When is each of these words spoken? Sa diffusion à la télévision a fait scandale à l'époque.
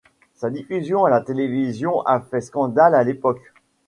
Sa 0.33 0.49
diffusion 0.49 1.05
à 1.05 1.11
la 1.11 1.21
télévision 1.21 2.01
a 2.07 2.21
fait 2.21 2.41
scandale 2.41 2.95
à 2.95 3.03
l'époque. 3.03 3.53